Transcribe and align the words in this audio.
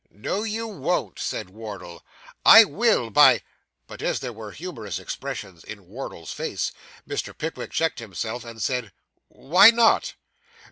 'No, 0.09 0.41
you 0.41 0.65
won't,' 0.65 1.19
said 1.19 1.51
Wardle. 1.51 2.03
'I 2.43 2.63
will, 2.63 3.09
by' 3.11 3.43
But 3.87 4.01
as 4.01 4.19
there 4.19 4.33
was 4.33 4.53
a 4.53 4.55
humorous 4.57 4.97
expression 4.97 5.59
in 5.67 5.87
Wardle's 5.87 6.31
face, 6.33 6.71
Mr. 7.07 7.37
Pickwick 7.37 7.69
checked 7.69 7.99
himself, 7.99 8.43
and 8.43 8.59
said, 8.59 8.93
'Why 9.27 9.69
not? 9.69 10.15